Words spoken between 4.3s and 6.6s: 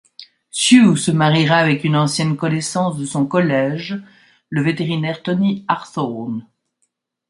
le vétérinaire Toni Harthoorn.